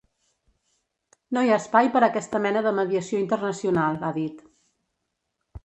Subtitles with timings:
[1.37, 4.43] No hi ha espai per a aquesta mena de mediació internacional, ha dit.